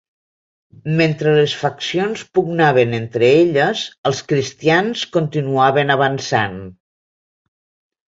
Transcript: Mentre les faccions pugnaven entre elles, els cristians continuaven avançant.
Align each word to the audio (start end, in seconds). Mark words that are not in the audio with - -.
Mentre 1.01 1.33
les 1.35 1.53
faccions 1.65 2.23
pugnaven 2.39 2.97
entre 3.01 3.31
elles, 3.43 3.85
els 4.13 4.25
cristians 4.33 5.07
continuaven 5.21 6.01
avançant. 6.01 6.61